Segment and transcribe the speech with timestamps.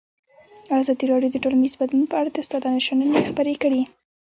[0.79, 3.81] ازادي راډیو د ټولنیز بدلون په اړه د استادانو شننې خپرې کړي.